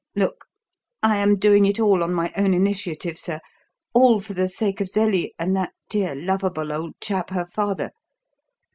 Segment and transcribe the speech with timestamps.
[0.15, 0.45] Look!
[1.03, 3.39] I am doing it all on my own initiative, sir
[3.93, 7.91] all for the sake of Zelie and that dear, lovable old chap, her father.